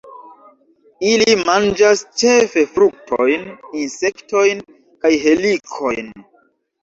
[1.09, 3.45] Ili manĝas ĉefe fruktojn,
[3.81, 4.63] insektojn
[5.05, 6.11] kaj helikojn.